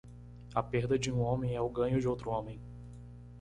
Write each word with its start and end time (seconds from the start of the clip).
A 0.55 0.63
perda 0.63 0.97
de 0.97 1.11
um 1.11 1.19
homem 1.19 1.53
é 1.53 1.61
o 1.61 1.69
ganho 1.69 2.01
de 2.01 2.07
outro 2.07 2.31
homem. 2.31 2.59